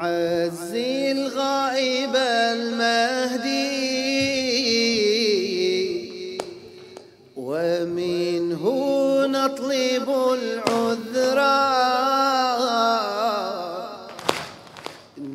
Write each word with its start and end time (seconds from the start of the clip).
نعزي 0.00 1.12
الغائب 1.12 2.16
المهدي. 2.16 3.60
ومنه 7.36 8.64
نطلب 9.26 10.08
العذرا. 10.32 11.60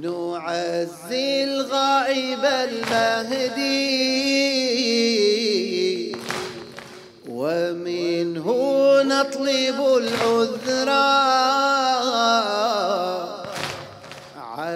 نعزي 0.02 1.44
الغائب 1.44 2.46
المهدي. 2.46 3.86
ومنه 7.30 8.48
نطلب 9.04 9.80
العذرا. 9.98 10.45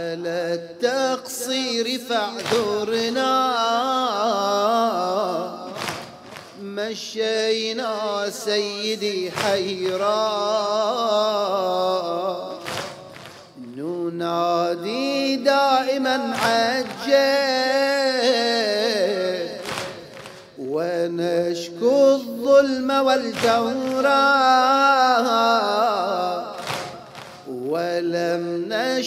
على 0.09 0.59
التقصير 0.59 1.99
فاعذرنا. 2.09 3.31
مشينا 6.61 8.25
سيدي 8.29 9.31
حيرا. 9.31 10.29
ننادي 13.77 15.35
دائما 15.35 16.33
عجل. 16.41 17.09
ونشكو 20.59 22.11
الظلم 22.11 22.91
والجورا. 23.05 24.09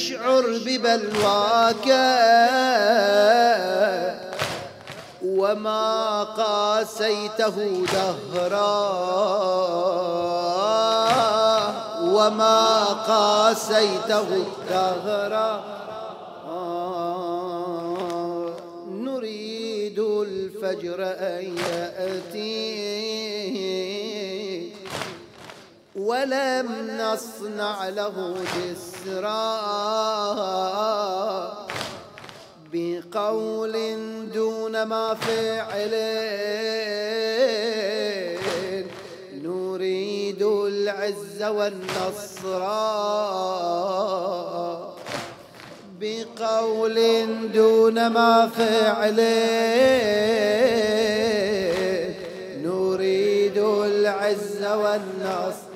نشعر 0.02 0.44
ببلواك. 0.66 1.88
وما 5.24 6.22
قاسيته 6.22 7.56
دهرا 7.92 8.82
وما 12.02 12.84
قاسيته 12.84 14.28
دهرا 14.70 15.60
نريد 18.90 19.98
الفجر 19.98 20.98
أن 21.02 21.56
يأتي. 21.70 22.81
ولم 26.22 26.68
نصنع 27.00 27.88
له 27.88 28.34
جسرا. 28.54 29.42
بقول 32.72 33.74
دون 34.34 34.82
ما 34.82 35.14
فعل 35.14 35.94
نريد 39.42 40.42
العز 40.42 41.42
والنصر. 41.42 42.62
بقول 46.00 46.98
دون 47.52 48.06
ما 48.06 48.50
فعل 48.56 49.18
نريد 52.62 53.58
العز 53.58 54.64
والنصر. 54.64 55.71